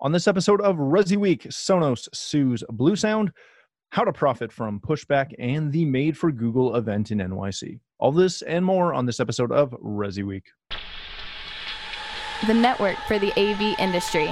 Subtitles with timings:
[0.00, 3.30] On this episode of Resi Week, Sonos sues Bluesound,
[3.90, 7.80] how to profit from pushback, and the Made for Google event in NYC.
[7.98, 10.44] All this and more on this episode of Resi Week.
[12.46, 14.28] The network for the AV industry.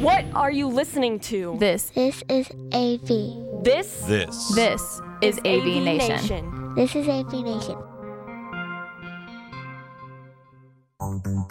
[0.00, 1.56] What are you listening to?
[1.58, 3.64] This, This is AV.
[3.64, 4.54] This This.
[4.54, 6.74] this is AV, Nation.
[6.76, 7.76] This is AV Nation.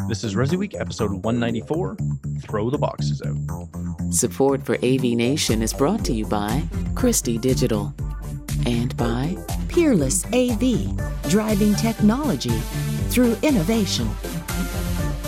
[0.10, 1.96] This is Resi Week, episode 194
[2.42, 4.14] Throw the Boxes Out.
[4.14, 6.62] Support for AV Nation is brought to you by
[6.96, 7.94] Christie Digital
[8.66, 9.38] and by
[9.70, 10.98] Peerless AV,
[11.30, 12.60] driving technology
[13.08, 14.10] through innovation.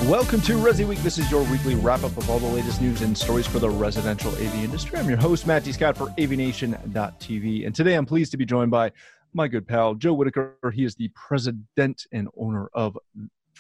[0.04, 1.00] Welcome to Resi Week.
[1.00, 3.70] This is your weekly wrap up of all the latest news and stories for the
[3.70, 5.00] residential AV industry.
[5.00, 5.72] I'm your host, Matt D.
[5.72, 7.66] Scott for AVNation.tv.
[7.66, 8.92] And today I'm pleased to be joined by
[9.34, 10.58] my good pal, Joe Whitaker.
[10.74, 12.98] He is the president and owner of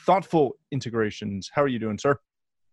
[0.06, 1.50] Thoughtful Integrations.
[1.54, 2.18] How are you doing, sir?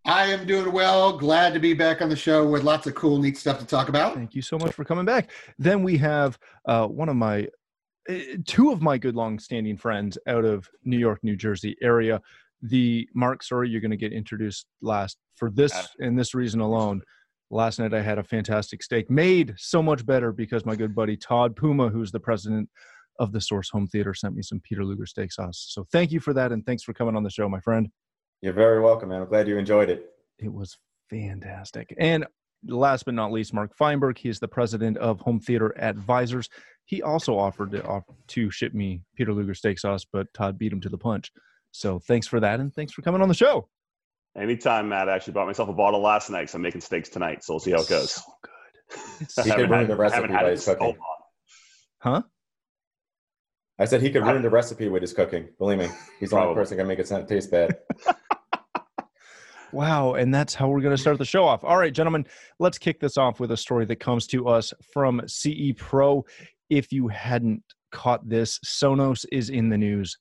[0.04, 1.18] I am doing well.
[1.18, 3.88] Glad to be back on the show with lots of cool, neat stuff to talk
[3.88, 4.14] about.
[4.14, 5.30] Thank you so much for coming back.
[5.59, 7.48] Then we have uh, one of my,
[8.09, 8.14] uh,
[8.46, 12.20] two of my good long standing friends out of New York, New Jersey area.
[12.62, 17.02] The Mark, sorry, you're going to get introduced last for this and this reason alone.
[17.51, 21.16] Last night I had a fantastic steak made so much better because my good buddy
[21.16, 22.68] Todd Puma, who's the president
[23.18, 25.66] of the Source Home Theater, sent me some Peter Luger steak sauce.
[25.68, 27.88] So thank you for that and thanks for coming on the show, my friend.
[28.42, 29.23] You're very welcome, man.
[29.23, 30.10] I'm glad you enjoyed it.
[30.38, 30.76] It was
[31.10, 31.95] fantastic.
[31.98, 32.26] And
[32.66, 34.18] last but not least, Mark Feinberg.
[34.18, 36.48] He is the president of Home Theater Advisors.
[36.84, 40.73] He also offered to, off, to ship me Peter Luger steak sauce, but Todd beat
[40.73, 41.32] him to the punch.
[41.73, 43.68] So thanks for that, and thanks for coming on the show.
[44.36, 45.08] Anytime, Matt.
[45.08, 47.42] I actually bought myself a bottle last night, so I'm making steaks tonight.
[47.42, 48.12] So we'll see how it goes.
[48.12, 48.51] So good.
[49.23, 50.86] It's- He Haven't could ruin had- the recipe haven't had by it his so cooking.
[50.88, 50.96] long.
[52.01, 52.23] huh?
[53.79, 55.49] I said he could ruin the recipe with his cooking.
[55.59, 55.88] Believe me,
[56.19, 57.79] he's the only person that can make it sound- taste bad.
[59.73, 61.65] Wow, and that's how we're going to start the show off.
[61.65, 62.24] All right, gentlemen,
[62.59, 66.25] let's kick this off with a story that comes to us from CE Pro.
[66.71, 70.16] If you hadn't caught this, Sonos is in the news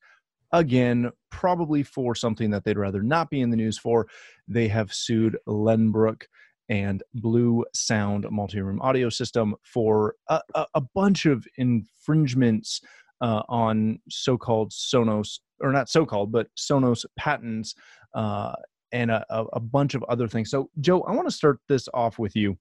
[0.51, 4.07] again, probably for something that they'd rather not be in the news for.
[4.47, 6.23] They have sued Lenbrook
[6.67, 12.81] and Blue Sound multi-room audio system for a, a, a bunch of infringements
[13.25, 17.73] uh, on so-called Sonos, or not so-called, but Sonos patents.
[18.13, 18.53] Uh,
[18.91, 20.49] and a, a, bunch of other things.
[20.49, 22.57] So, Joe, I want to start this off with you.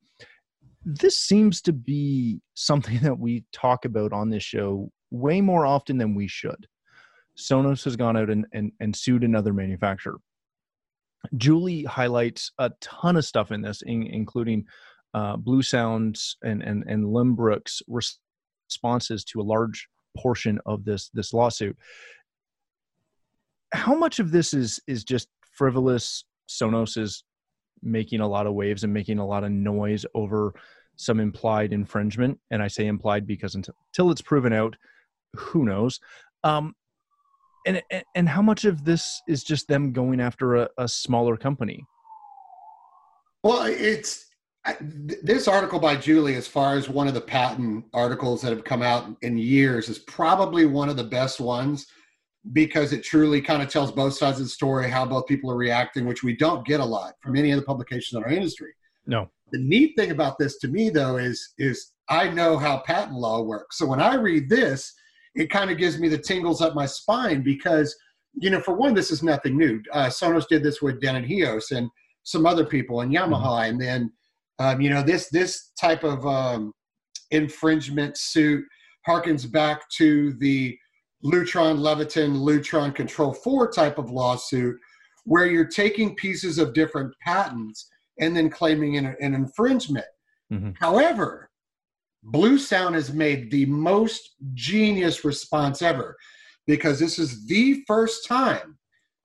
[0.84, 5.96] This seems to be something that we talk about on this show way more often
[5.98, 6.66] than we should.
[7.38, 10.18] Sonos has gone out and, and, and sued another manufacturer.
[11.36, 14.64] Julie highlights a ton of stuff in this, in, including
[15.12, 18.18] uh, Bluesounds and, and, and Lenbrook's res-
[18.66, 21.76] responses to a large portion of this, this lawsuit.
[23.72, 27.24] How much of this is, is just frivolous Sonos is
[27.82, 30.54] making a lot of waves and making a lot of noise over
[30.96, 32.38] some implied infringement.
[32.50, 34.76] And I say implied because until, until it's proven out,
[35.34, 36.00] who knows?
[36.44, 36.74] Um,
[37.66, 37.82] and,
[38.14, 41.84] and how much of this is just them going after a, a smaller company?
[43.42, 44.26] Well, it's
[44.66, 48.50] I- th- this article by Julie, as far as one of the patent articles that
[48.50, 51.86] have come out in years, is probably one of the best ones
[52.52, 55.56] because it truly kind of tells both sides of the story, how both people are
[55.56, 58.72] reacting, which we don't get a lot from any of the publications in our industry.
[59.06, 59.30] No.
[59.52, 63.42] The neat thing about this to me, though, is is I know how patent law
[63.42, 63.78] works.
[63.78, 64.92] So when I read this,
[65.34, 67.96] it kind of gives me the tingles up my spine because,
[68.34, 69.82] you know, for one, this is nothing new.
[69.92, 71.90] Uh, Sonos did this with Denon HEOS and
[72.24, 74.12] some other people and Yamaha, and then,
[74.58, 76.72] um, you know, this this type of um,
[77.30, 78.64] infringement suit
[79.06, 80.76] harkens back to the
[81.24, 84.76] Lutron Leviton Lutron Control 4 type of lawsuit,
[85.24, 87.88] where you're taking pieces of different patents
[88.20, 90.06] and then claiming an, an infringement.
[90.52, 90.74] Mhm.
[90.78, 91.50] However,
[92.32, 96.16] Bluesound has made the most genius response ever
[96.66, 98.78] because this is the first time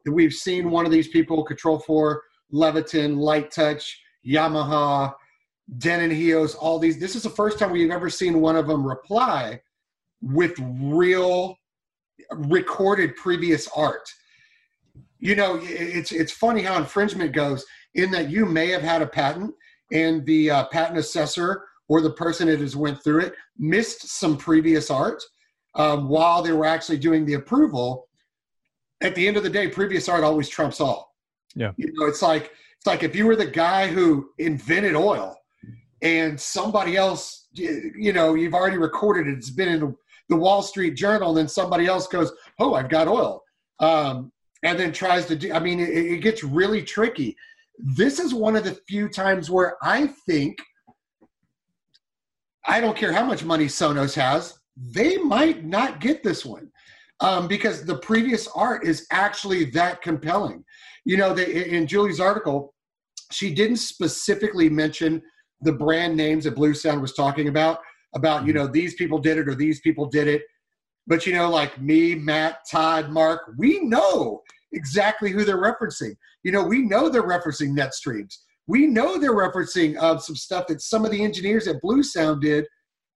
[0.05, 2.21] that we've seen one of these people, Control 4,
[2.53, 3.85] Leviton, LiteTouch,
[4.25, 5.13] Yamaha,
[5.77, 6.99] Denon HEOS, all these.
[6.99, 9.61] This is the first time we've ever seen one of them reply
[10.21, 11.57] with real
[12.31, 14.07] recorded previous art.
[15.19, 19.07] You know, it's it's funny how infringement goes in that you may have had a
[19.07, 19.53] patent
[19.91, 24.37] and the uh, patent assessor or the person that has went through it missed some
[24.37, 25.21] previous art
[25.75, 28.07] um, while they were actually doing the approval.
[29.01, 31.15] At the end of the day, previous art always trumps all.
[31.55, 31.71] Yeah.
[31.77, 35.35] You know, it's like it's like if you were the guy who invented oil
[36.01, 39.95] and somebody else, you know, you've already recorded it, it's been in the,
[40.29, 43.43] the Wall Street Journal, and then somebody else goes, "Oh, I've got oil,"
[43.79, 44.31] um,
[44.63, 45.51] and then tries to do.
[45.51, 47.35] I mean, it, it gets really tricky.
[47.77, 50.57] this is one of the few times where I think
[52.65, 56.69] I don't care how much money Sonos has, they might not get this one
[57.19, 60.63] um, because the previous art is actually that compelling.
[61.05, 62.73] You know, they, in Julie's article,
[63.31, 65.21] she didn't specifically mention
[65.61, 67.79] the brand names that Bluesound was talking about,
[68.15, 70.43] about, you know, these people did it or these people did it.
[71.07, 74.41] But, you know, like me, Matt, Todd, Mark, we know
[74.71, 76.15] exactly who they're referencing.
[76.43, 78.37] You know, we know they're referencing NetStreams.
[78.67, 82.65] We know they're referencing uh, some stuff that some of the engineers at Bluesound did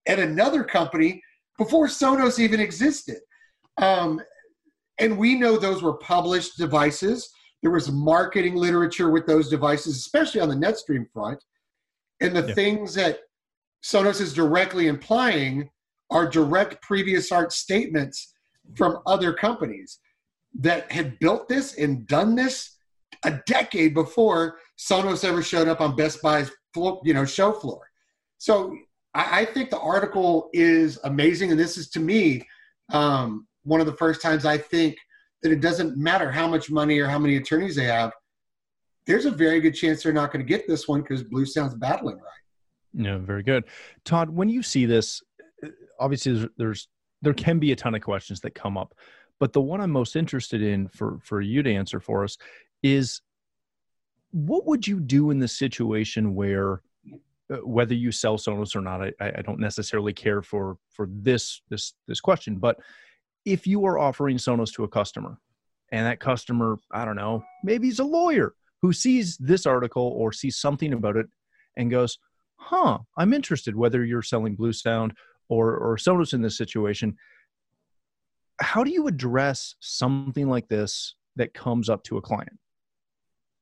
[0.07, 1.21] at another company
[1.57, 3.17] before Sonos even existed.
[3.77, 4.21] Um,
[4.99, 7.29] and we know those were published devices.
[7.63, 11.43] There was marketing literature with those devices, especially on the NetStream front.
[12.21, 12.53] And the yeah.
[12.53, 13.19] things that
[13.83, 15.69] Sonos is directly implying
[16.11, 18.33] are direct previous art statements
[18.75, 19.99] from other companies
[20.59, 22.77] that had built this and done this
[23.23, 27.81] a decade before Sonos ever showed up on Best Buy's floor, you know show floor.
[28.37, 28.75] So
[29.13, 32.45] I, I, think the article is amazing, and this is to me
[32.91, 34.97] um, one of the first times I think
[35.43, 38.11] that it doesn't matter how much money or how many attorneys they have.
[39.05, 42.15] There's a very good chance they're not going to get this one because Bluesound's battling
[42.15, 42.25] right.
[42.93, 43.65] Yeah, very good,
[44.05, 44.29] Todd.
[44.29, 45.21] When you see this,
[45.99, 46.87] obviously there's,
[47.21, 48.93] there can be a ton of questions that come up,
[49.39, 52.37] but the one I'm most interested in for for you to answer for us
[52.81, 53.21] is
[54.31, 56.81] what would you do in the situation where
[57.51, 61.61] uh, whether you sell Sonos or not, I, I don't necessarily care for for this
[61.69, 62.57] this this question.
[62.57, 62.77] But
[63.45, 65.37] if you are offering Sonos to a customer,
[65.91, 70.31] and that customer, I don't know, maybe he's a lawyer who sees this article or
[70.33, 71.27] sees something about it
[71.77, 72.17] and goes,
[72.55, 75.11] "Huh, I'm interested." Whether you're selling Bluesound
[75.49, 77.17] or or Sonos in this situation,
[78.59, 82.57] how do you address something like this that comes up to a client?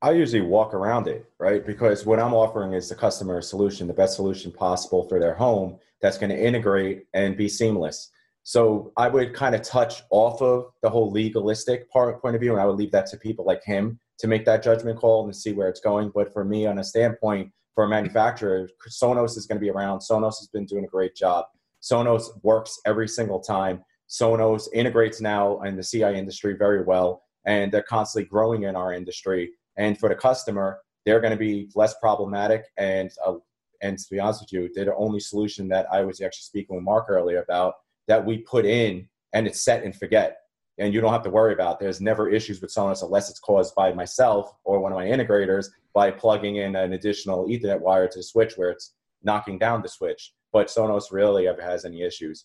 [0.01, 1.63] I usually walk around it, right?
[1.65, 5.35] Because what I'm offering is the customer a solution, the best solution possible for their
[5.35, 8.09] home that's going to integrate and be seamless.
[8.43, 12.51] So I would kind of touch off of the whole legalistic part point of view,
[12.51, 15.35] and I would leave that to people like him to make that judgment call and
[15.35, 16.11] see where it's going.
[16.13, 19.99] But for me, on a standpoint for a manufacturer, Sonos is going to be around.
[19.99, 21.45] Sonos has been doing a great job.
[21.81, 23.83] Sonos works every single time.
[24.09, 28.93] Sonos integrates now in the CI industry very well, and they're constantly growing in our
[28.93, 29.51] industry.
[29.77, 32.65] And for the customer, they're going to be less problematic.
[32.77, 33.35] And uh,
[33.81, 36.75] and to be honest with you, they're the only solution that I was actually speaking
[36.75, 37.75] with Mark earlier about
[38.11, 40.39] that we put in and it's set and forget.
[40.77, 41.79] And you don't have to worry about.
[41.79, 45.67] There's never issues with Sonos unless it's caused by myself or one of my integrators
[45.93, 49.87] by plugging in an additional Ethernet wire to the switch where it's knocking down the
[49.87, 50.33] switch.
[50.51, 52.43] But Sonos really ever has any issues.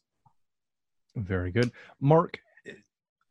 [1.17, 2.39] Very good, Mark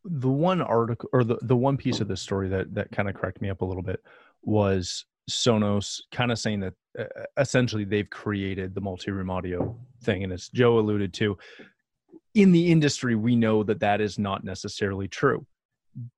[0.08, 3.16] the one article or the, the one piece of this story that that kind of
[3.16, 4.04] cracked me up a little bit
[4.44, 7.06] was Sonos kind of saying that uh,
[7.38, 11.38] essentially they've created the multi-room audio thing and as Joe alluded to
[12.36, 15.48] in the industry we know that that is not necessarily true.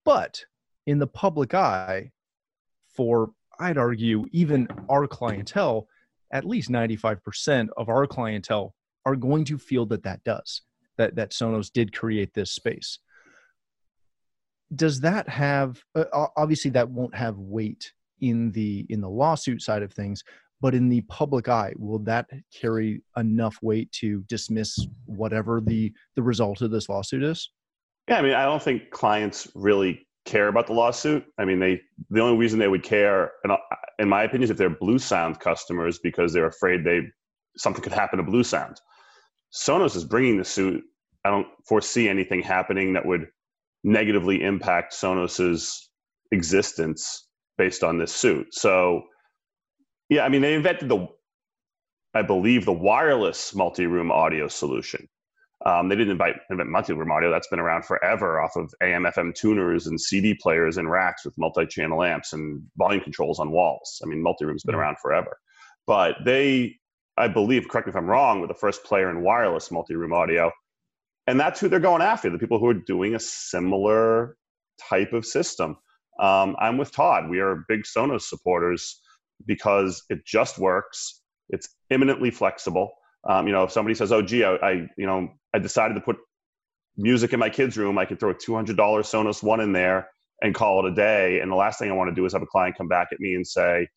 [0.03, 0.43] But
[0.85, 2.11] in the public eye
[2.95, 5.87] for I'd argue even our clientele
[6.31, 8.75] at least 95% of our clientele
[9.05, 10.61] are going to feel that that does
[10.97, 12.99] that that Sonos did create this space.
[14.75, 19.83] Does that have uh, obviously that won't have weight in the in the lawsuit side
[19.83, 20.23] of things
[20.61, 26.23] but in the public eye will that carry enough weight to dismiss whatever the the
[26.23, 27.51] result of this lawsuit is?
[28.07, 31.23] Yeah i mean i don't think clients really care about the lawsuit.
[31.37, 33.53] I mean they the only reason they would care and
[33.97, 37.01] in my opinion is if they're Bluesound customers because they're afraid they
[37.57, 38.77] something could happen to Bluesound
[39.53, 40.83] sonos is bringing the suit.
[41.23, 43.27] I don't foresee anything happening that would
[43.83, 45.89] negatively impact Sonos's
[46.31, 48.53] existence based on this suit.
[48.53, 49.03] So,
[50.09, 51.07] yeah, I mean, they invented the,
[52.13, 55.07] I believe, the wireless multi-room audio solution.
[55.65, 57.31] Um, they didn't invite, invent multi-room audio.
[57.31, 62.03] That's been around forever off of AM/FM tuners and CD players and racks with multi-channel
[62.03, 63.99] amps and volume controls on walls.
[64.03, 64.81] I mean, multi-room's been mm-hmm.
[64.81, 65.37] around forever.
[65.87, 66.75] But they,
[67.17, 70.51] I believe, correct me if I'm wrong, were the first player in wireless multi-room audio
[71.27, 74.37] and that's who they're going after the people who are doing a similar
[74.79, 75.77] type of system
[76.19, 79.01] um, i'm with todd we are big sonos supporters
[79.45, 82.91] because it just works it's imminently flexible
[83.29, 86.01] um, you know if somebody says oh gee I, I, you know i decided to
[86.01, 86.17] put
[86.97, 90.09] music in my kids room i could throw a $200 sonos one in there
[90.41, 92.41] and call it a day and the last thing i want to do is have
[92.41, 93.87] a client come back at me and say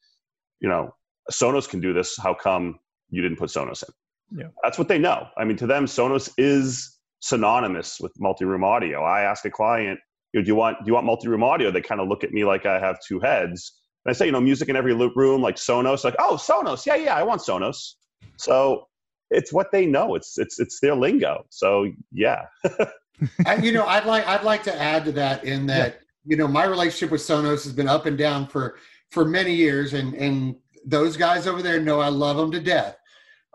[0.60, 0.94] you know
[1.30, 2.78] sonos can do this how come
[3.10, 4.48] you didn't put sonos in yeah.
[4.62, 9.02] that's what they know i mean to them sonos is synonymous with multi-room audio.
[9.02, 10.00] I ask a client,
[10.32, 11.70] you know, do you want do you want multi-room audio?
[11.70, 13.79] They kind of look at me like I have two heads.
[14.04, 16.04] And I say, you know, music in every loop room, like Sonos.
[16.04, 16.86] Like, oh, Sonos.
[16.86, 17.94] Yeah, yeah, I want Sonos.
[18.36, 18.86] So
[19.30, 20.14] it's what they know.
[20.14, 21.44] It's it's it's their lingo.
[21.50, 22.46] So yeah.
[23.46, 26.00] I, you know, I'd like I'd like to add to that in that yeah.
[26.24, 28.76] you know my relationship with Sonos has been up and down for
[29.10, 32.96] for many years, and and those guys over there know I love them to death.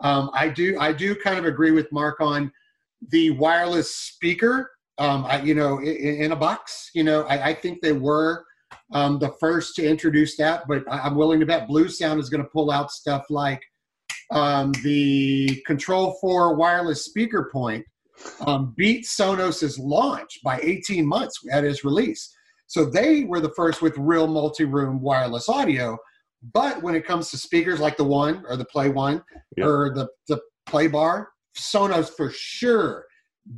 [0.00, 2.52] Um, I do I do kind of agree with Mark on
[3.10, 4.70] the wireless speaker.
[4.98, 6.90] Um, I, you know, in, in, a box.
[6.94, 8.45] You know, I, I think they were
[8.92, 12.50] um, the first to introduce that, but I'm willing to bet Bluesound is going to
[12.50, 13.62] pull out stuff like
[14.30, 17.84] um, the Control 4 wireless speaker point
[18.46, 22.34] um, beat Sonos's launch by 18 months at its release.
[22.66, 25.96] So they were the first with real multi-room wireless audio.
[26.52, 29.22] But when it comes to speakers like the one or the Play One
[29.56, 29.66] yep.
[29.66, 33.04] or the the Play Bar, Sonos for sure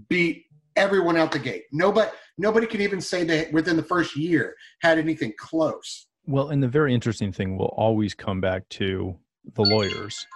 [0.08, 0.44] beat
[0.78, 1.64] everyone out the gate.
[1.72, 6.06] Nobody nobody can even say that within the first year had anything close.
[6.26, 9.16] Well, and the very interesting thing will always come back to
[9.54, 10.26] the lawyers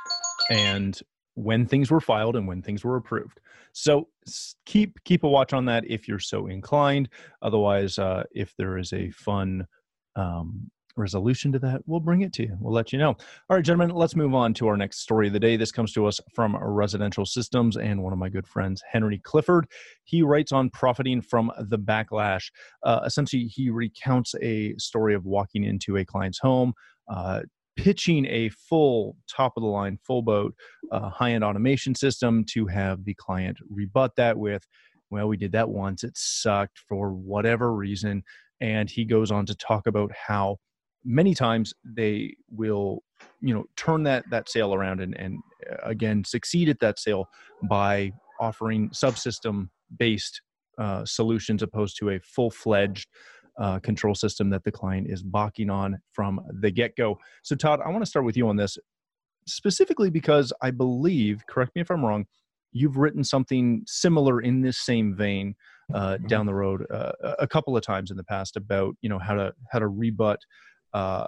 [0.50, 0.98] and
[1.34, 3.40] when things were filed and when things were approved.
[3.72, 4.08] So
[4.66, 7.08] keep keep a watch on that if you're so inclined.
[7.40, 9.66] Otherwise, uh, if there is a fun
[10.16, 12.56] um, resolution to that, we'll bring it to you.
[12.60, 13.10] We'll let you know.
[13.10, 15.56] All right, gentlemen, let's move on to our next story of the day.
[15.56, 19.66] This comes to us from Residential Systems and one of my good friends, Henry Clifford.
[20.04, 22.50] He writes on profiting from the backlash.
[22.82, 26.72] Uh, essentially, he recounts a story of walking into a client's home.
[27.08, 27.40] Uh,
[27.76, 30.54] pitching a full top of the line full boat
[30.90, 34.66] uh, high end automation system to have the client rebut that with
[35.10, 38.22] well we did that once it sucked for whatever reason
[38.60, 40.56] and he goes on to talk about how
[41.04, 43.02] many times they will
[43.40, 45.38] you know turn that that sale around and and
[45.70, 47.28] uh, again succeed at that sale
[47.64, 49.68] by offering subsystem
[49.98, 50.42] based
[50.78, 53.06] uh, solutions opposed to a full-fledged
[53.58, 57.18] uh, control system that the client is balking on from the get go.
[57.42, 58.78] So, Todd, I want to start with you on this
[59.46, 62.26] specifically because I believe, correct me if I'm wrong,
[62.72, 65.54] you've written something similar in this same vein
[65.92, 66.26] uh, mm-hmm.
[66.26, 69.34] down the road uh, a couple of times in the past about you know how
[69.34, 70.40] to how to rebut
[70.92, 71.26] uh,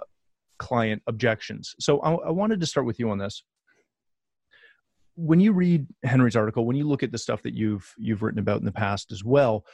[0.57, 1.75] client objections.
[1.79, 3.43] So I, I wanted to start with you on this.
[5.15, 8.39] When you read Henry's article, when you look at the stuff that you've you've written
[8.39, 9.65] about in the past as well,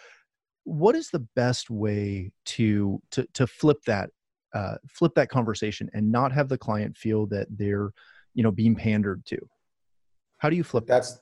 [0.63, 4.11] what is the best way to to to flip that
[4.53, 7.91] uh, flip that conversation and not have the client feel that they're
[8.35, 9.37] you know being pandered to?
[10.37, 11.19] How do you flip that's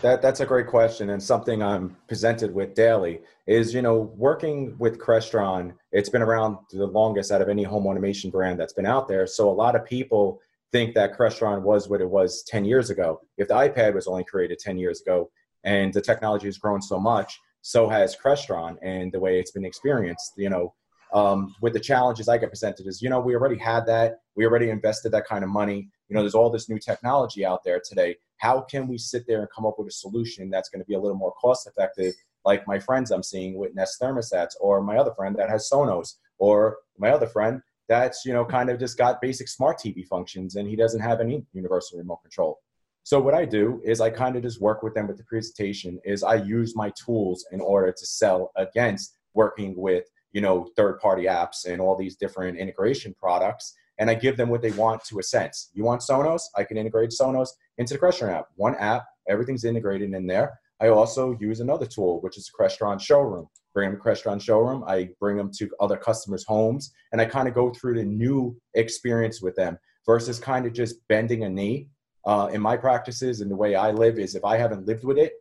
[0.00, 4.76] that that's a great question and something i'm presented with daily is you know working
[4.78, 8.86] with crestron it's been around the longest out of any home automation brand that's been
[8.86, 10.40] out there so a lot of people
[10.72, 14.24] think that crestron was what it was 10 years ago if the ipad was only
[14.24, 15.30] created 10 years ago
[15.64, 19.64] and the technology has grown so much so has Crestron and the way it's been
[19.64, 20.34] experienced.
[20.36, 20.74] You know,
[21.12, 24.20] um, with the challenges I get presented is, you know, we already had that.
[24.34, 25.88] We already invested that kind of money.
[26.08, 28.16] You know, there's all this new technology out there today.
[28.38, 30.94] How can we sit there and come up with a solution that's going to be
[30.94, 32.14] a little more cost effective,
[32.44, 36.14] like my friends I'm seeing with Nest thermostats, or my other friend that has Sonos,
[36.38, 40.56] or my other friend that's, you know, kind of just got basic smart TV functions
[40.56, 42.58] and he doesn't have any universal remote control.
[43.04, 46.00] So what I do is I kind of just work with them with the presentation
[46.04, 50.98] is I use my tools in order to sell against working with, you know, third
[50.98, 53.74] party apps and all these different integration products.
[53.98, 55.70] And I give them what they want to a sense.
[55.74, 56.42] You want Sonos?
[56.56, 58.46] I can integrate Sonos into the Crestron app.
[58.56, 60.58] One app, everything's integrated in there.
[60.80, 63.46] I also use another tool, which is Crestron Showroom.
[63.74, 64.82] Bring them to Crestron Showroom.
[64.86, 68.56] I bring them to other customers' homes, and I kind of go through the new
[68.74, 71.88] experience with them versus kind of just bending a knee
[72.24, 75.18] uh, in my practices and the way I live is if I haven't lived with
[75.18, 75.34] it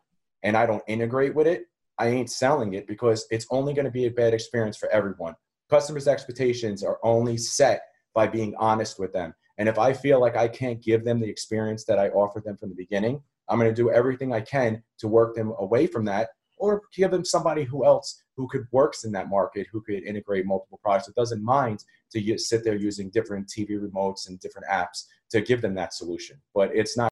[0.43, 1.65] and I don't integrate with it,
[2.01, 5.35] I ain't selling it because it's only going to be a bad experience for everyone.
[5.69, 7.83] Customers' expectations are only set
[8.15, 9.35] by being honest with them.
[9.59, 12.57] And if I feel like I can't give them the experience that I offered them
[12.57, 16.03] from the beginning, I'm going to do everything I can to work them away from
[16.05, 20.01] that or give them somebody who else who could works in that market who could
[20.03, 24.67] integrate multiple products that doesn't mind to sit there using different tv remotes and different
[24.67, 27.10] apps to give them that solution but it's not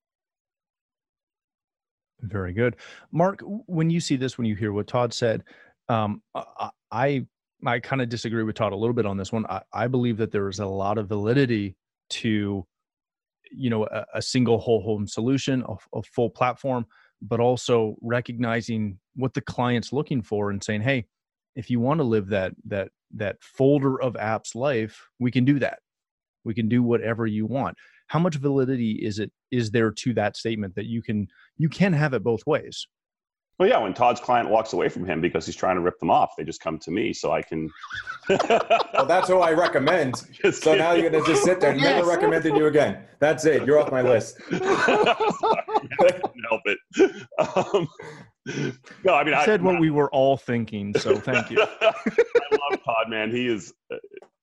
[2.21, 2.75] very good.
[3.11, 5.43] Mark when you see this when you hear what todd said
[5.88, 6.21] um,
[6.91, 7.25] i
[7.65, 9.45] i kind of disagree with todd a little bit on this one.
[9.47, 11.75] I, I believe that there is a lot of validity
[12.11, 12.65] to
[13.51, 16.85] you know a, a single whole home solution a, a full platform
[17.21, 21.05] but also recognizing what the client's looking for and saying hey
[21.55, 25.59] if you want to live that that that folder of apps life we can do
[25.59, 25.79] that.
[26.45, 27.77] We can do whatever you want
[28.09, 31.93] how much validity is it is there to that statement that you can you can
[31.93, 32.87] have it both ways
[33.59, 36.09] Well, yeah, when Todd's client walks away from him because he's trying to rip them
[36.09, 37.69] off, they just come to me so I can.
[38.29, 40.13] well, that's who I recommend.
[40.31, 41.73] Just so now you're gonna just sit there.
[41.75, 42.07] Never Yes.
[42.07, 43.03] recommended you again.
[43.19, 43.65] That's it.
[43.65, 44.37] You're off my list.
[44.49, 44.63] Sorry,
[46.07, 46.79] I couldn't help it.
[47.37, 47.87] Um,
[49.03, 51.57] no, I mean, I I said what we were all thinking, so thank you.
[51.81, 51.93] I
[52.71, 53.29] love Todd, man.
[53.29, 53.97] He is uh,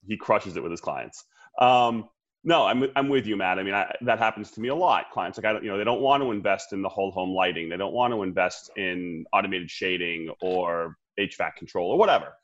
[0.06, 1.25] he crushes it with his clients.
[1.58, 2.11] Um,
[2.47, 3.59] no, I'm I'm with you, Matt.
[3.59, 5.11] I mean, I, that happens to me a lot.
[5.12, 7.35] Clients like I don't, you know, they don't want to invest in the whole home
[7.35, 7.69] lighting.
[7.69, 12.35] They don't want to invest in automated shading or HVAC control or whatever,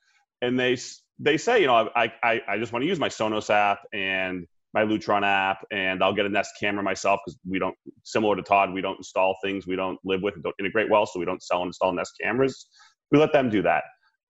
[0.42, 0.76] and they
[1.20, 4.44] they say, you know, I I I just want to use my Sonos app and
[4.74, 8.42] my Lutron app, and I'll get a Nest camera myself because we don't similar to
[8.42, 11.26] Todd, we don't install things we don't live with and don't integrate well, so we
[11.26, 12.66] don't sell and install Nest cameras.
[13.12, 13.84] We let them do that.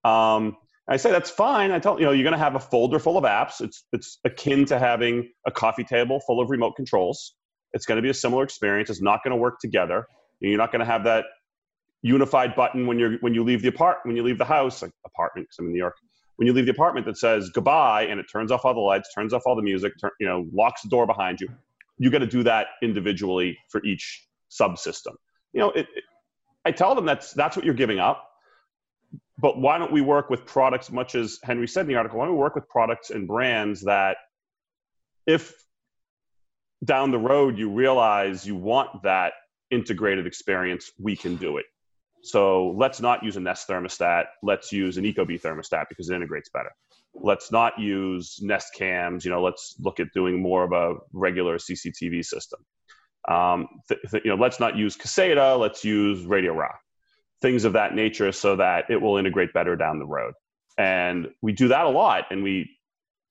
[0.07, 0.55] Um,
[0.87, 1.71] I say that's fine.
[1.71, 3.61] I tell you know you're going to have a folder full of apps.
[3.61, 7.35] It's it's akin to having a coffee table full of remote controls.
[7.73, 8.89] It's going to be a similar experience.
[8.89, 10.05] It's not going to work together.
[10.39, 11.25] You're not going to have that
[12.01, 14.91] unified button when you're when you leave the apart when you leave the house like
[15.05, 15.95] apartment because I'm in New York.
[16.35, 19.13] When you leave the apartment that says goodbye and it turns off all the lights,
[19.13, 21.47] turns off all the music, turn, you know, locks the door behind you.
[21.99, 25.13] You got to do that individually for each subsystem.
[25.53, 26.03] You know, it, it,
[26.65, 28.27] I tell them that's that's what you're giving up
[29.43, 32.25] but why don't we work with products much as henry said in the article why
[32.25, 34.17] don't we work with products and brands that
[35.27, 35.53] if
[36.83, 39.33] down the road you realize you want that
[39.71, 41.65] integrated experience we can do it.
[42.21, 44.25] So let's not use a nest thermostat.
[44.41, 46.71] Let's use an ecobee thermostat because it integrates better.
[47.13, 49.25] Let's not use nest cams.
[49.25, 52.59] You know let's look at doing more of a regular cctv system.
[53.27, 56.71] Um, th- th- you know let's not use caseta let's use RadioRA
[57.43, 60.33] things of that nature so that it will integrate better down the road.
[60.79, 62.23] And we do that a lot.
[62.31, 62.67] And we,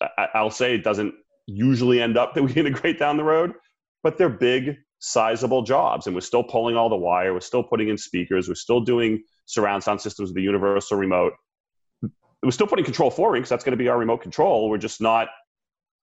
[0.01, 1.15] I- I'll say it doesn't
[1.47, 3.55] usually end up that we integrate down the road,
[4.05, 6.07] but they're big, sizable jobs.
[6.07, 7.33] And we're still pulling all the wire.
[7.33, 8.47] We're still putting in speakers.
[8.49, 11.33] We're still doing surround sound systems with the universal remote.
[12.45, 14.69] We're still putting control four in because that's going to be our remote control.
[14.69, 15.29] We're just not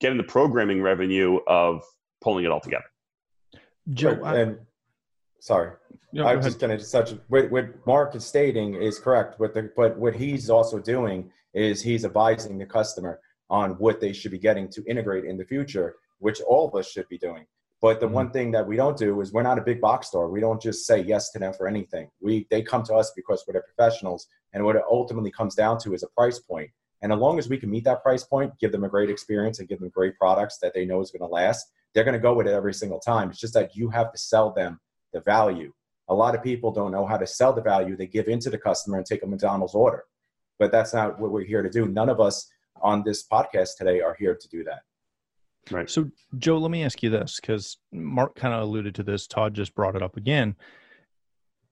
[0.02, 1.84] getting the programming revenue of
[2.22, 2.86] pulling it all together.
[3.94, 4.58] Joe, But- I, and
[5.40, 5.72] sorry.
[6.16, 9.40] go I'm just going to such what, what Mark is stating is correct.
[9.40, 14.14] What the, but what he's also doing is he's advising the customer on what they
[14.14, 17.46] should be getting to integrate in the future, which all of us should be doing.
[17.82, 18.12] But the Mhm.
[18.12, 20.30] one thing that we don't do is we're not a big box store.
[20.30, 22.12] We don't just say yes to them for anything.
[22.22, 25.80] We they come to us because we're the professionals, and what it ultimately comes down
[25.80, 26.70] to is a price point.
[27.02, 29.60] And as long as we can meet that price point, give them a great experience,
[29.60, 32.20] and give them great products that they know is going to last, they're going to
[32.20, 33.30] go with it every single time.
[33.30, 34.82] It's just that you have to sell them
[35.14, 35.72] the value.
[36.10, 37.96] A lot of people don't know how to sell the value.
[37.96, 40.06] They give into the customer and take a McDonald's order.
[40.58, 41.88] But that's not what we're here to do.
[41.88, 42.50] None of us
[42.82, 44.82] on this podcast today are here to do that.
[45.72, 45.90] Right.
[45.90, 49.28] So, Joe, let me ask you this because Mark kind of alluded to this.
[49.28, 50.56] Todd just brought it up again.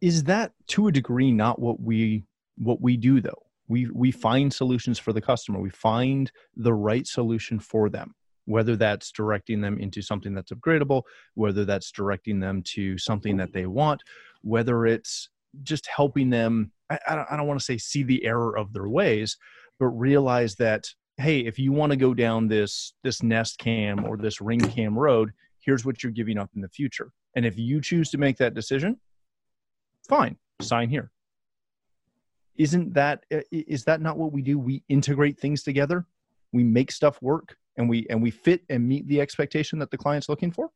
[0.01, 2.23] Is that to a degree not what we
[2.57, 3.43] what we do though?
[3.67, 5.59] We we find solutions for the customer.
[5.59, 8.13] We find the right solution for them,
[8.47, 11.03] whether that's directing them into something that's upgradable,
[11.35, 14.01] whether that's directing them to something that they want,
[14.41, 15.29] whether it's
[15.63, 16.71] just helping them.
[16.89, 19.37] I, I don't, don't want to say see the error of their ways,
[19.79, 24.17] but realize that hey if you want to go down this this nest cam or
[24.17, 27.81] this ring cam road here's what you're giving up in the future and if you
[27.81, 28.95] choose to make that decision
[30.07, 31.11] fine sign here.
[32.55, 36.05] Isn't that is that not what we do we integrate things together
[36.51, 39.97] we make stuff work and we and we fit and meet the expectation that the
[39.97, 40.69] client's looking for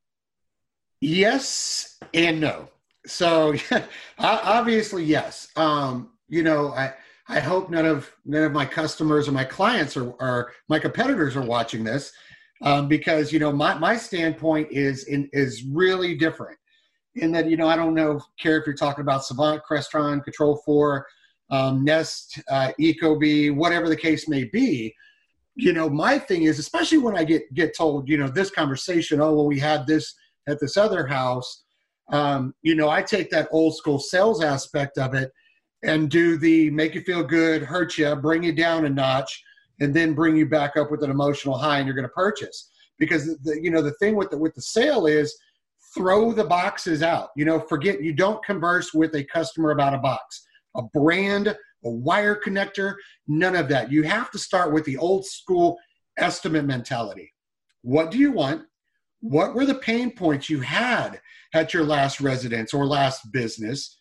[1.01, 2.69] Yes and no.
[3.07, 3.55] So
[4.19, 5.47] obviously, yes.
[5.55, 6.93] Um, you know, I
[7.27, 11.35] I hope none of none of my customers or my clients or, or my competitors
[11.35, 12.13] are watching this,
[12.61, 16.57] um, because you know my my standpoint is in is really different.
[17.15, 20.61] In that you know I don't know care if you're talking about Savant, Crestron, Control
[20.63, 21.07] Four,
[21.49, 24.93] um, Nest, uh, Ecobee, whatever the case may be.
[25.62, 29.21] You know, my thing is, especially when I get get told, you know, this conversation,
[29.21, 30.15] oh well, we had this
[30.47, 31.63] at this other house,
[32.12, 35.32] um, you know, I take that old school sales aspect of it
[35.84, 39.43] and do the make you feel good, hurt you, bring you down a notch,
[39.80, 42.69] and then bring you back up with an emotional high, and you're going to purchase.
[42.97, 45.36] Because the, you know the thing with the with the sale is
[45.95, 47.30] throw the boxes out.
[47.36, 50.45] You know, forget you don't converse with a customer about a box,
[50.76, 52.95] a brand, a wire connector,
[53.27, 53.91] none of that.
[53.91, 55.77] You have to start with the old school
[56.17, 57.31] estimate mentality.
[57.81, 58.63] What do you want?
[59.21, 61.21] What were the pain points you had
[61.53, 63.97] at your last residence or last business?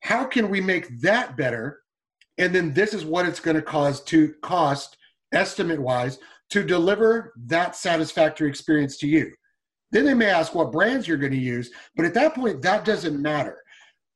[0.00, 1.80] How can we make that better?
[2.36, 4.96] And then this is what it's going to cause to cost
[5.32, 6.18] estimate wise
[6.50, 9.32] to deliver that satisfactory experience to you.
[9.90, 12.84] Then they may ask what brands you're going to use, but at that point, that
[12.84, 13.58] doesn't matter.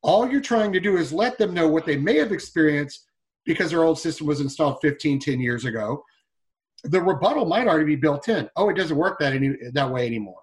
[0.01, 3.05] All you're trying to do is let them know what they may have experienced
[3.45, 6.03] because their old system was installed 15, 10 years ago.
[6.83, 8.49] The rebuttal might already be built in.
[8.55, 10.39] Oh, it doesn't work that any that way anymore.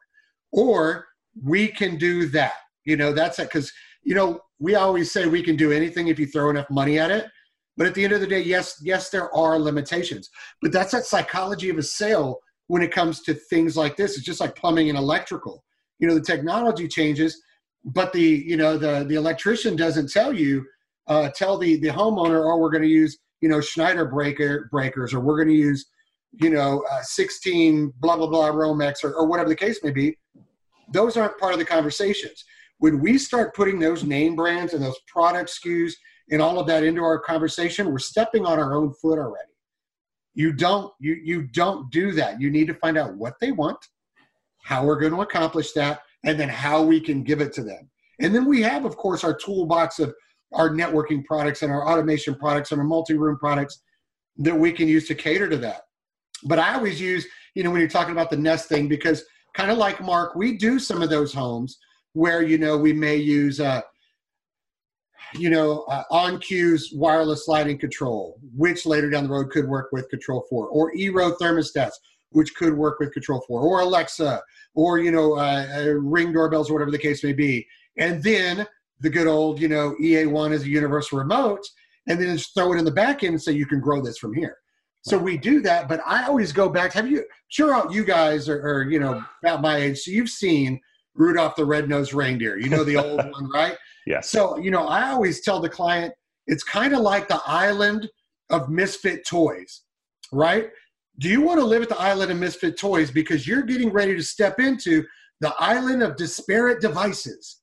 [0.53, 1.07] Or
[1.43, 2.55] we can do that.
[2.85, 3.45] You know, that's it.
[3.45, 6.99] Because, you know, we always say we can do anything if you throw enough money
[6.99, 7.27] at it.
[7.77, 10.31] But at the end of the day, yes, yes, there are limitations.
[10.63, 12.39] But that's that psychology of a sale
[12.69, 14.17] when it comes to things like this.
[14.17, 15.65] It's just like plumbing and electrical.
[15.99, 17.41] You know, the technology changes,
[17.87, 20.67] but the you know the the electrician doesn't tell you
[21.09, 25.15] uh, tell the the homeowner, oh, we're going to use you know Schneider breaker breakers,
[25.15, 25.87] or we're going to use
[26.33, 30.19] you know uh, 16 blah blah blah Romex, or, or whatever the case may be.
[30.93, 32.45] Those aren't part of the conversations.
[32.79, 35.93] When we start putting those name brands and those product SKUs
[36.31, 39.53] and all of that into our conversation, we're stepping on our own foot already.
[40.35, 42.41] You don't you you don't do that.
[42.41, 43.79] You need to find out what they want,
[44.63, 47.89] how we're going to accomplish that, and then how we can give it to them.
[48.21, 50.15] And then we have, of course, our toolbox of
[50.53, 53.83] our networking products and our automation products and our multi-room products
[54.39, 55.83] that we can use to cater to that.
[56.45, 59.71] But I always use, you know, when you're talking about the Nest thing, because kind
[59.71, 61.79] of like Mark, we do some of those homes
[62.17, 63.83] where you know we may use uh,
[65.35, 70.09] you know uh, OnCue's wireless lighting control which later down the road could work with
[70.09, 71.95] control 4 or eero thermostats
[72.31, 74.41] which could work with control 4 or alexa
[74.75, 77.67] or you know uh, uh, ring doorbells or whatever the case may be
[77.99, 78.67] and then
[79.01, 81.65] the good old you know ea1 is a universal remote
[82.09, 84.19] and then just throw it in the back end and say you can grow this
[84.19, 84.57] from here
[85.03, 88.61] so we do that but i always go back have you sure you guys are,
[88.61, 90.81] are you know about my age so you've seen
[91.17, 92.59] Rudolph the Red-Nosed Reindeer.
[92.59, 93.77] You know the old one, right?
[94.07, 94.31] Yes.
[94.31, 96.15] So, you know, I always tell the client
[96.47, 98.09] it's kind of like the island
[98.51, 99.83] of misfit toys,
[100.33, 100.71] right?
[101.19, 104.15] Do you want to live at the island of misfit toys because you're getting ready
[104.15, 105.05] to step into
[105.41, 107.61] the island of disparate devices?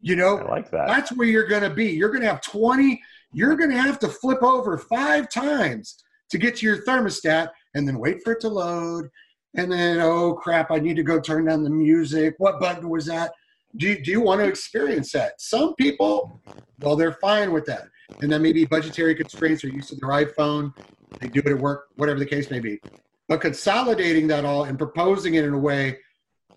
[0.00, 0.88] You know, I like that.
[0.88, 1.90] That's where you're going to be.
[1.90, 3.00] You're going to have 20,
[3.32, 7.86] you're going to have to flip over five times to get to your thermostat and
[7.86, 9.08] then wait for it to load
[9.54, 13.06] and then oh crap i need to go turn down the music what button was
[13.06, 13.32] that
[13.76, 16.40] do you, do you want to experience that some people
[16.80, 17.88] well they're fine with that
[18.20, 20.72] and then maybe budgetary constraints or use of their iphone
[21.20, 22.80] they do it at work whatever the case may be.
[23.28, 25.98] But consolidating that all and proposing it in a way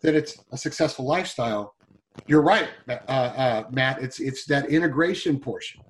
[0.02, 1.76] that it's a successful lifestyle
[2.28, 5.82] you're right uh, uh, matt it's it's that integration portion.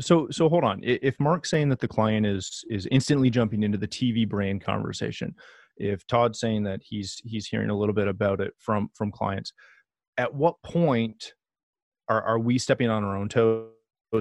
[0.00, 0.80] So so hold on.
[0.82, 5.34] If mark's saying that the client is is instantly jumping into the tv brand conversation
[5.76, 9.52] if Todd's saying that he's he's hearing a little bit about it from from clients,
[10.16, 11.34] at what point
[12.08, 13.70] are are we stepping on our own toes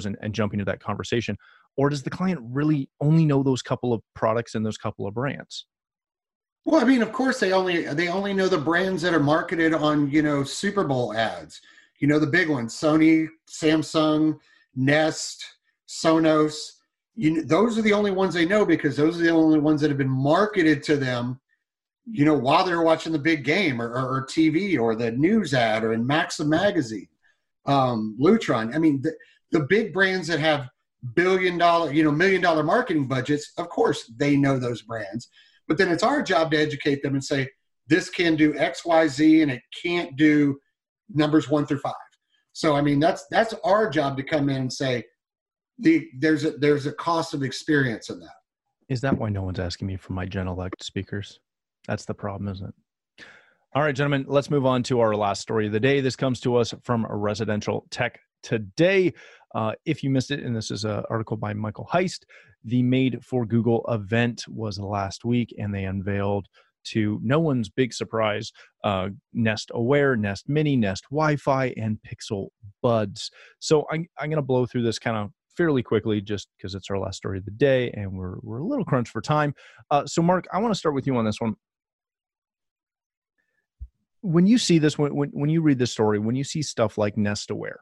[0.06, 1.38] and, and jumping into that conversation,
[1.78, 5.14] or does the client really only know those couple of products and those couple of
[5.14, 5.66] brands?
[6.66, 9.74] Well, I mean, of course they only they only know the brands that are marketed
[9.74, 11.62] on you know Super Bowl ads.
[12.00, 14.40] You know the big ones: Sony, Samsung,
[14.76, 15.44] Nest,
[15.88, 16.74] Sonos.
[17.16, 19.90] You, those are the only ones they know because those are the only ones that
[19.90, 21.42] have been marketed to them
[22.06, 25.54] you know, while they're watching the big game or, or, or TV or the news
[25.54, 27.08] ad or in Maxim magazine,
[27.66, 28.76] um, Lutron.
[28.76, 29.14] I mean, the,
[29.52, 30.70] the big brands that have
[31.16, 35.30] billion dollar, you know, million dollar marketing budgets, of course, they know those brands.
[35.68, 37.50] But then it's our job to educate them and say,
[37.88, 40.60] this can do X, Y, Z, and it can't do
[41.10, 41.94] numbers one through five.
[42.54, 45.04] So, I mean, that's that's our job to come in and say,
[45.80, 48.36] the there's a there's a cost of experience in that.
[48.90, 51.40] Is that why no one's asking me for my Genelec speakers?
[51.88, 53.26] That's the problem, isn't it?
[53.74, 56.02] All right, gentlemen, let's move on to our last story of the day.
[56.02, 59.14] This comes to us from a Residential Tech Today.
[59.54, 62.20] Uh, if you missed it, and this is an article by Michael Heiss,
[62.64, 66.48] the Made for Google event was last week, and they unveiled,
[66.84, 68.52] to no one's big surprise,
[68.84, 72.48] uh, Nest Aware, Nest Mini, Nest Wi Fi, and Pixel
[72.82, 73.32] Buds.
[73.60, 76.90] So I'm, I'm going to blow through this kind of fairly quickly just because it's
[76.90, 79.54] our last story of the day and we're, we're a little crunched for time.
[79.90, 81.56] Uh, so, Mark, I want to start with you on this one
[84.22, 86.96] when you see this when, when, when you read this story when you see stuff
[86.96, 87.80] like nest aware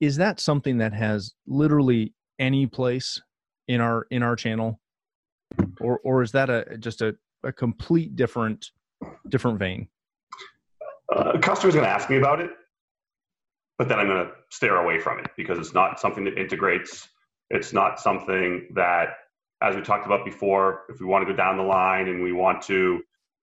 [0.00, 3.20] is that something that has literally any place
[3.66, 4.80] in our in our channel?
[5.80, 8.70] Or or is that a just a, a complete different
[9.28, 9.88] different vein?
[11.14, 12.50] Uh, a customer's going to ask me about it
[13.78, 17.08] but then i'm going to stare away from it because it's not something that integrates.
[17.50, 19.16] It's not something that
[19.62, 22.32] as we talked about before if we want to go down the line and we
[22.32, 23.00] want to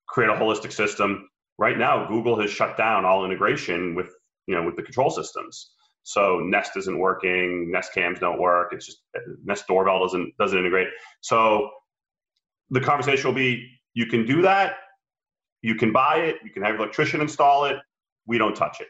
[0.08, 4.10] create a holistic system right now google has shut down all integration with
[4.46, 5.72] you know with the control systems
[6.08, 9.00] so nest isn't working nest cams don't work it's just
[9.44, 10.88] nest doorbell doesn't doesn't integrate
[11.22, 11.70] so
[12.70, 14.76] the conversation will be you can do that
[15.64, 17.78] you can buy it you can have your electrician install it
[18.28, 18.88] we don't touch it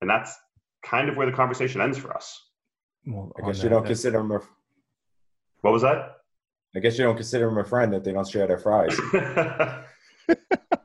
[0.00, 0.36] and that's
[0.84, 2.50] kind of where the conversation ends for us
[3.06, 4.32] Well, I guess you don't that- consider them.
[4.32, 4.40] A,
[5.62, 6.16] What was that?
[6.76, 8.94] I guess you don't consider them a friend that they don't share their fries.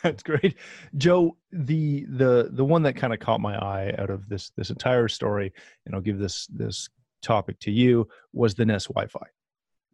[0.02, 0.56] That's great,
[0.96, 1.36] Joe.
[1.52, 5.08] The the the one that kind of caught my eye out of this this entire
[5.08, 5.52] story,
[5.84, 6.88] and I'll give this this
[7.22, 9.26] topic to you was the Nest Wi-Fi.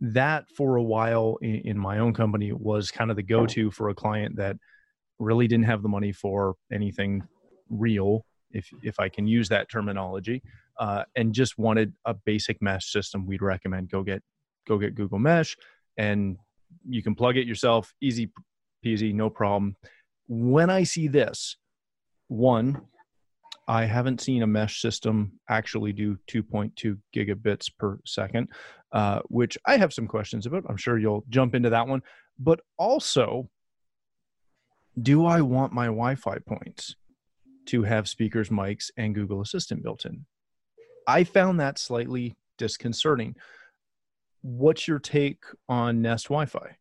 [0.00, 3.88] That for a while in, in my own company was kind of the go-to for
[3.88, 4.56] a client that
[5.18, 7.22] really didn't have the money for anything
[7.68, 10.42] real, if if I can use that terminology,
[10.78, 13.26] uh, and just wanted a basic mesh system.
[13.26, 14.22] We'd recommend go get
[14.68, 15.56] go get Google Mesh,
[15.96, 16.36] and
[16.88, 18.30] you can plug it yourself, easy
[18.84, 19.76] peasy, no problem.
[20.28, 21.56] When I see this,
[22.28, 22.82] one,
[23.68, 28.48] I haven't seen a mesh system actually do 2.2 gigabits per second,
[28.92, 30.64] uh, which I have some questions about.
[30.68, 32.02] I'm sure you'll jump into that one.
[32.38, 33.48] But also,
[35.00, 36.94] do I want my Wi Fi points
[37.66, 40.26] to have speakers, mics, and Google Assistant built in?
[41.06, 43.36] I found that slightly disconcerting.
[44.42, 46.76] What's your take on Nest Wi Fi?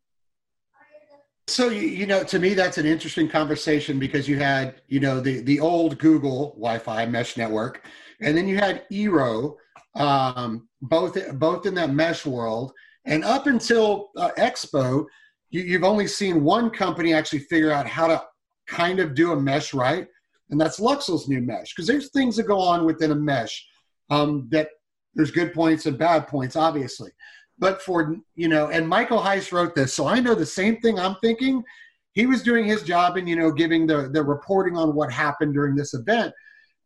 [1.47, 5.41] So you, know, to me, that's an interesting conversation because you had, you know, the
[5.41, 7.85] the old Google Wi-Fi mesh network,
[8.19, 9.55] and then you had Eero,
[9.95, 12.71] um, both both in that mesh world.
[13.05, 15.05] And up until uh, Expo,
[15.51, 18.23] you, you've only seen one company actually figure out how to
[18.65, 20.07] kind of do a mesh right,
[20.49, 21.75] and that's Luxul's new mesh.
[21.75, 23.63] Because there's things that go on within a mesh
[24.09, 24.69] um, that
[25.13, 27.11] there's good points and bad points, obviously
[27.57, 30.99] but for you know and michael heiss wrote this so i know the same thing
[30.99, 31.63] i'm thinking.
[32.13, 35.53] He was doing his job and you know giving the the reporting on what happened
[35.53, 36.33] during this event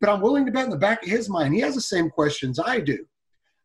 [0.01, 2.09] but i'm willing to bet in the back of his mind he has the same
[2.09, 3.05] questions i do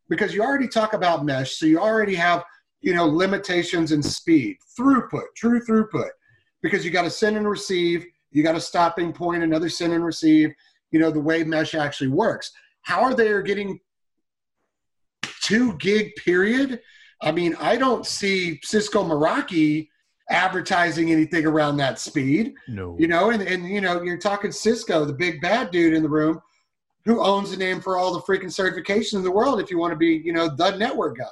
[0.07, 2.43] because you already talk about mesh so you already have
[2.81, 6.09] you know limitations in speed throughput true throughput
[6.61, 10.05] because you got to send and receive you got a stopping point another send and
[10.05, 10.53] receive
[10.95, 12.51] you know the way mesh actually works.
[12.83, 13.79] How are they getting
[15.41, 16.79] two gig period
[17.21, 19.87] I mean, I don't see Cisco Meraki
[20.29, 22.53] advertising anything around that speed.
[22.67, 22.95] No.
[22.99, 26.09] You know, and, and you know, you're talking Cisco, the big bad dude in the
[26.09, 26.41] room,
[27.05, 29.91] who owns the name for all the freaking certifications in the world if you want
[29.91, 31.25] to be, you know, the network guy.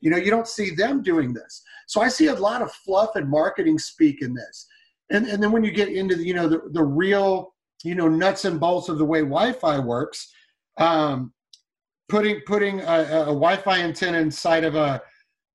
[0.00, 1.62] You know, you don't see them doing this.
[1.86, 4.66] So I see a lot of fluff and marketing speak in this.
[5.10, 7.54] And and then when you get into the, you know, the, the real,
[7.84, 10.32] you know, nuts and bolts of the way Wi-Fi works,
[10.78, 11.32] um,
[12.08, 15.02] putting putting a, a Wi-Fi antenna inside of a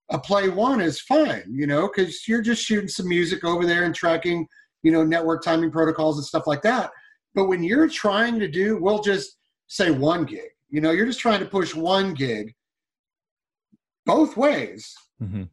[0.10, 3.84] a play one is fine, you know, because you're just shooting some music over there
[3.84, 4.48] and tracking,
[4.84, 6.92] you know, network timing protocols and stuff like that.
[7.36, 11.20] But when you're trying to do, we'll just say one gig, you know, you're just
[11.20, 12.54] trying to push one gig
[14.06, 15.44] both ways Mm-hmm.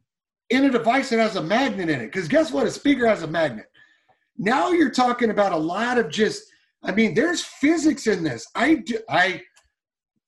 [0.51, 2.05] in a device that has a magnet in it.
[2.05, 2.67] Because guess what?
[2.67, 3.65] A speaker has a magnet.
[4.37, 6.43] Now you're talking about a lot of just,
[6.83, 8.45] I mean, there's physics in this.
[8.53, 9.41] I, do- I,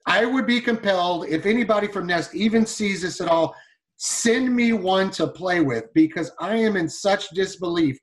[0.07, 3.53] I would be compelled if anybody from Nest even sees this at all
[3.97, 7.99] send me one to play with because I am in such disbelief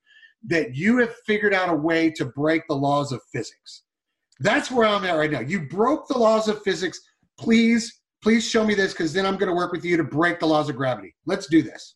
[0.47, 3.83] that you have figured out a way to break the laws of physics.
[4.41, 5.41] That's where I'm at right now.
[5.41, 7.01] You broke the laws of physics.
[7.39, 10.41] Please, please show me this because then I'm going to work with you to break
[10.41, 11.15] the laws of gravity.
[11.25, 11.95] Let's do this.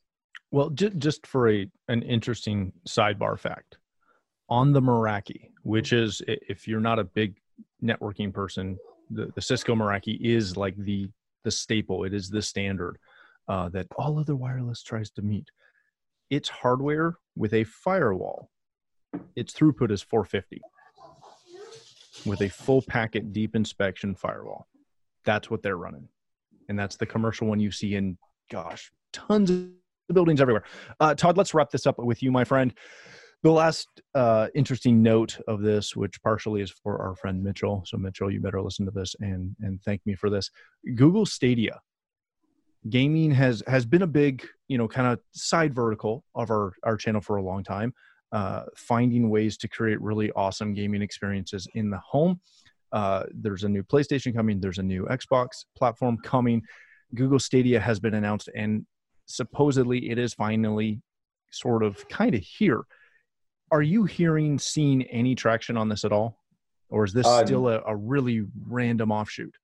[0.50, 3.76] Well, just for a an interesting sidebar fact,
[4.48, 7.36] on the Meraki, which is if you're not a big
[7.82, 8.78] networking person,
[9.10, 11.10] the, the Cisco Meraki is like the
[11.44, 12.04] the staple.
[12.04, 12.98] It is the standard
[13.48, 15.48] uh, that all other wireless tries to meet.
[16.30, 18.50] Its hardware with a firewall,
[19.34, 20.60] its throughput is 450
[22.26, 24.66] with a full packet deep inspection firewall.
[25.24, 26.08] That's what they're running,
[26.68, 28.18] and that's the commercial one you see in
[28.50, 29.68] gosh tons of
[30.12, 30.64] buildings everywhere.
[31.00, 32.74] Uh, Todd, let's wrap this up with you, my friend.
[33.42, 37.84] The last uh, interesting note of this, which partially is for our friend Mitchell.
[37.86, 40.50] So, Mitchell, you better listen to this and and thank me for this.
[40.96, 41.80] Google Stadia
[42.88, 46.96] gaming has has been a big you know kind of side vertical of our our
[46.96, 47.92] channel for a long time.
[48.30, 52.38] Uh, finding ways to create really awesome gaming experiences in the home.
[52.92, 54.60] Uh, there's a new PlayStation coming.
[54.60, 56.62] There's a new Xbox platform coming.
[57.14, 58.84] Google Stadia has been announced, and
[59.24, 61.00] supposedly it is finally
[61.50, 62.82] sort of kind of here.
[63.70, 66.38] Are you hearing, seeing any traction on this at all?
[66.90, 69.54] Or is this Uh, still a, a really random offshoot?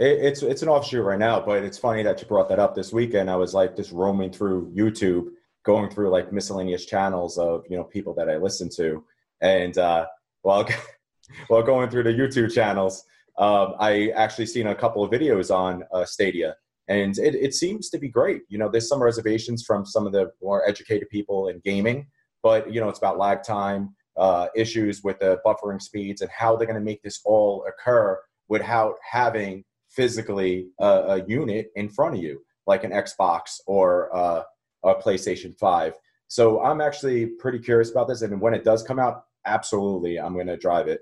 [0.00, 2.74] It, it's it's an offshoot right now, but it's funny that you brought that up.
[2.74, 5.26] This weekend, I was like just roaming through YouTube,
[5.62, 9.04] going through like miscellaneous channels of you know people that I listen to,
[9.42, 10.06] and uh,
[10.40, 10.66] while
[11.48, 13.04] while going through the YouTube channels,
[13.36, 16.56] um, I actually seen a couple of videos on uh, Stadia,
[16.88, 18.42] and it, it seems to be great.
[18.48, 22.06] You know, there's some reservations from some of the more educated people in gaming,
[22.42, 26.56] but you know, it's about lag time, uh, issues with the buffering speeds, and how
[26.56, 32.16] they're going to make this all occur without having physically a, a unit in front
[32.16, 34.42] of you, like an Xbox or uh,
[34.84, 35.94] a PlayStation 5.
[36.28, 38.22] So I'm actually pretty curious about this.
[38.22, 41.00] And when it does come out, absolutely, I'm going to drive it.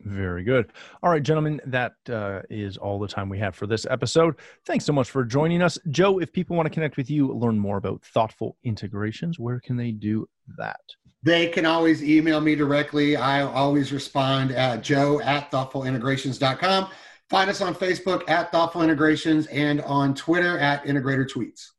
[0.00, 0.72] Very good.
[1.02, 4.36] All right, gentlemen, that uh, is all the time we have for this episode.
[4.66, 5.78] Thanks so much for joining us.
[5.90, 9.76] Joe, if people want to connect with you, learn more about thoughtful integrations, where can
[9.76, 10.80] they do that?
[11.22, 13.16] They can always email me directly.
[13.16, 16.90] I always respond at joe at thoughtfulintegrations.com.
[17.28, 21.70] Find us on Facebook at Thoughtful Integrations and on Twitter at Integrator Tweets.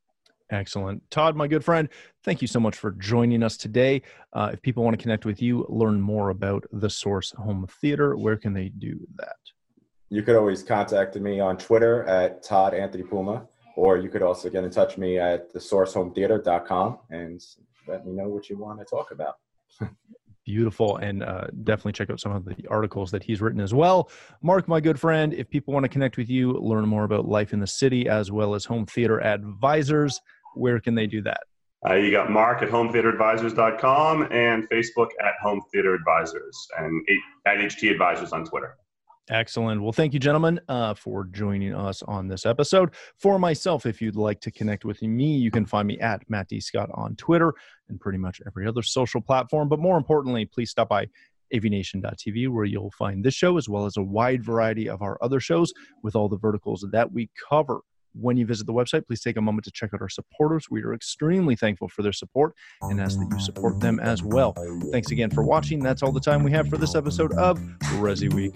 [0.50, 1.10] Excellent.
[1.10, 1.90] Todd, my good friend,
[2.24, 4.02] thank you so much for joining us today.
[4.34, 8.18] Uh, if people want to connect with you, learn more about the Source Home Theater,
[8.18, 9.36] where can they do that?
[10.10, 14.50] You could always contact me on Twitter at Todd Anthony Puma, or you could also
[14.50, 17.42] get in touch with me at thesourcehometheater.com and
[17.88, 19.36] let me know what you want to talk about.
[20.48, 20.96] Beautiful.
[20.96, 24.10] And uh, definitely check out some of the articles that he's written as well.
[24.42, 27.52] Mark, my good friend, if people want to connect with you, learn more about life
[27.52, 30.22] in the city as well as home theater advisors,
[30.56, 31.42] where can they do that?
[31.86, 37.06] Uh, you got Mark at hometheateradvisors.com and Facebook at Home Theater Advisors and
[37.46, 38.78] at HT Advisors on Twitter.
[39.30, 39.82] Excellent.
[39.82, 42.92] Well, thank you, gentlemen, uh, for joining us on this episode.
[43.18, 46.48] For myself, if you'd like to connect with me, you can find me at Matt
[46.48, 46.62] D.
[46.62, 47.54] Scott on Twitter
[47.90, 49.68] and pretty much every other social platform.
[49.68, 51.08] But more importantly, please stop by
[51.54, 55.42] avnation.tv where you'll find this show as well as a wide variety of our other
[55.42, 57.82] shows with all the verticals that we cover
[58.20, 60.68] when you visit the website, please take a moment to check out our supporters.
[60.70, 64.54] We are extremely thankful for their support and ask that you support them as well.
[64.92, 65.80] Thanks again for watching.
[65.80, 67.60] That's all the time we have for this episode of
[68.00, 68.56] Resi Week.